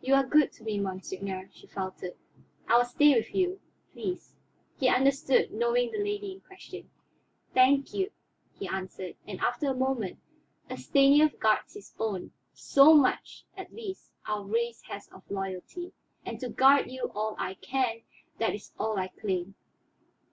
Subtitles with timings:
[0.00, 2.14] "You are good to me, monseigneur," she faltered.
[2.66, 3.60] "I will stay with you,
[3.92, 4.34] please."
[4.76, 6.90] He understood, knowing the lady in question.
[7.54, 8.10] "Thank you,"
[8.58, 10.18] he answered, and after a moment,
[10.68, 15.92] "A Stanief guards his own; so much, at least, our race has of loyalty.
[16.26, 18.00] And to guard you all I can,
[18.38, 19.54] that is all I claim.